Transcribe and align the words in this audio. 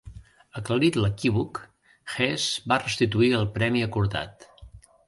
Aclarit 0.61 0.97
l'equívoc, 1.03 1.61
Hesse 2.15 2.67
va 2.73 2.81
restituir 2.87 3.31
el 3.43 3.49
premi 3.61 3.89
acordat. 3.91 4.53